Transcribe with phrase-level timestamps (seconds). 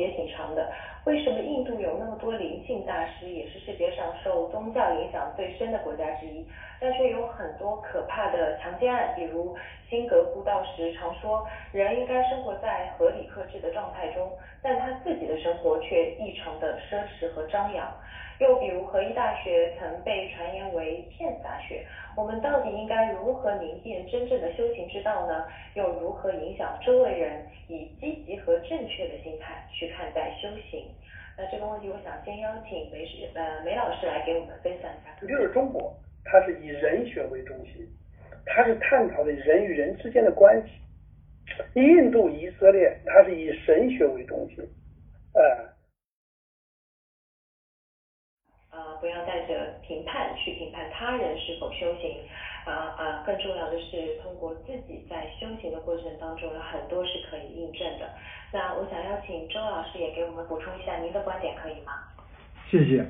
[0.00, 0.72] 也挺长的。
[1.04, 6.44] 为什么印度有那么多灵性大师，也是世界上受宗教影响最深的国家之一，
[6.80, 9.14] 但却有很多可怕的强奸案？
[9.14, 9.56] 比如
[9.88, 14.30] 辛格布道时常说，人应该生活在合理克制的状态中，
[14.62, 17.86] 但他自己的生活却异常的奢侈和张扬。
[18.40, 21.84] 又比如合一大学曾被传言为骗子大学，
[22.16, 25.46] 我们到底应该如何凝练真正的修行之道呢？
[25.74, 30.88] 又如何影响周围人以积极和正确的心态去看待修行？
[31.36, 35.14] 那这个问题，我想先邀请梅师呃梅老师来给我们分享一下。
[35.20, 35.94] 就是中国，
[36.24, 37.86] 它是以人学为中心，
[38.46, 40.70] 它是探讨的人与人之间的关系；
[41.74, 44.64] 印度、以色列，它是以神学为中心，
[45.34, 45.68] 呃。
[49.00, 52.16] 不带着评判去评判他人是否修行，
[52.64, 58.08] 啊啊，更重要的是通过自己在修行的过程当中有很多是可以印证的。
[58.52, 61.92] 那我想邀请周老师也给我们补充一下您的观点，可以吗？
[62.70, 63.06] 谢谢。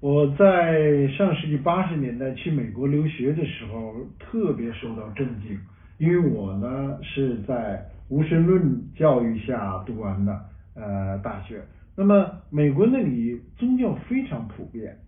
[0.00, 5.58] 我在上世纪八十年代去美国留学的时候，特别受到震惊，
[5.98, 10.38] 因为我呢是在无神论教育下读完的
[10.74, 11.62] 呃大学。
[11.96, 14.98] 那么美国那里宗教非常普遍，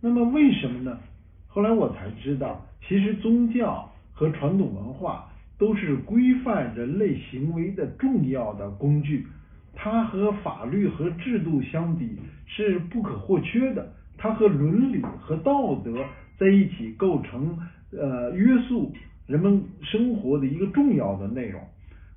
[0.00, 0.98] 那么为什么呢？
[1.46, 9.26] 后来我才知道，其实宗教和传统文化都是规范人类行为的重要的工具，
[9.74, 15.92] 它和法律和制度相比是不可或缺的，它和伦理和道德
[16.38, 17.58] 在一起构成
[17.92, 18.92] 呃约束
[19.26, 21.60] 人们生活的一个重要的内容。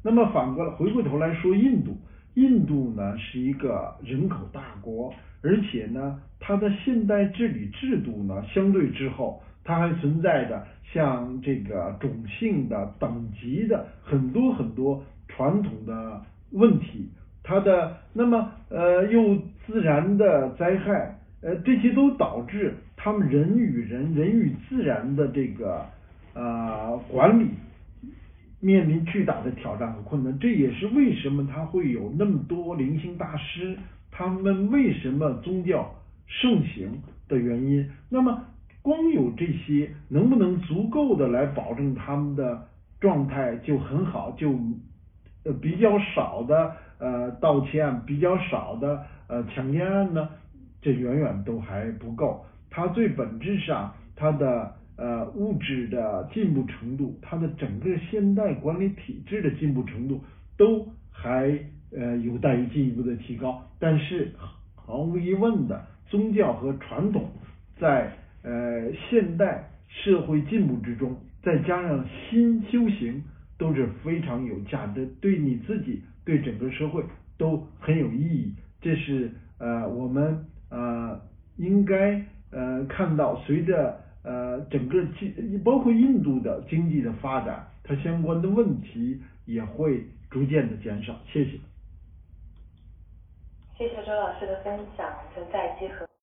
[0.02, 1.98] 那么反过来回过头来说，印度。
[2.36, 17.10] 印度呢是一个人口大国，而且呢，它的现代治理制度呢相对之后，它还存在着像这个种姓的等级的很多很多传统的问题，
[17.44, 25.86] 它的那么呃又自然的灾害，呃这些都导致他们人与人人与自然的这个
[26.34, 27.50] 呃管理。
[28.64, 33.78] 面临巨大的挑战和困难，这也是为什么他会有那么多灵性大师，
[34.10, 35.94] 他们为什么宗教
[36.26, 37.86] 盛行的原因。
[38.08, 38.42] 那么，
[38.82, 42.66] 光有这些能不能足够的来保证他们的
[43.02, 44.58] 状态就很好，就
[45.44, 50.30] 呃比较少的呃盗窃案，比较少的呃强奸案呢？
[50.82, 52.46] 这远远都还不够。
[52.70, 54.76] 它最本质上，它的。
[54.96, 60.22] 呃，物质的进步程度，它的整个现代管理体制的进步程度，
[60.56, 61.60] 都还
[61.92, 63.68] 呃有待于进一步的提高。
[63.80, 64.32] 但是
[64.76, 67.32] 毫无疑问的，宗教和传统
[67.80, 68.12] 在
[68.44, 73.24] 呃现代社会进步之中，再加上新修行，
[73.58, 77.04] 都是非常有价值，对你自己，对整个社会
[77.40, 78.54] 都很有意义。
[78.80, 81.20] 这是呃我们呃
[81.58, 84.03] 应该呃看到随着。
[84.24, 91.14] 呃，整个经包括印度的经济的发展，它相关的问题也会逐渐的减少。
[91.32, 91.60] 谢谢。
[93.78, 96.08] 谢谢周老师的分享，存在集合。